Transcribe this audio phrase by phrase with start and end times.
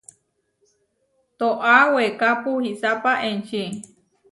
[1.39, 3.63] Tóa, weeká puisápa enčí.